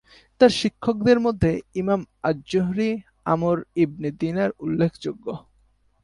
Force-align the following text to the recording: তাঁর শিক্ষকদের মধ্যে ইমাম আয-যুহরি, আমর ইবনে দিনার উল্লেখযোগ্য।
তাঁর 0.41 0.49
শিক্ষকদের 0.49 1.19
মধ্যে 1.19 1.51
ইমাম 1.75 2.01
আয-যুহরি, 2.23 2.89
আমর 3.25 3.57
ইবনে 3.75 4.09
দিনার 4.11 4.49
উল্লেখযোগ্য। 4.59 5.25